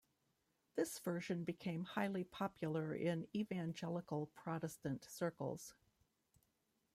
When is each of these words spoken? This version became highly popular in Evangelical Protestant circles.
This 0.75 0.97
version 0.97 1.43
became 1.43 1.83
highly 1.83 2.23
popular 2.23 2.91
in 2.95 3.27
Evangelical 3.35 4.31
Protestant 4.33 5.03
circles. 5.05 5.75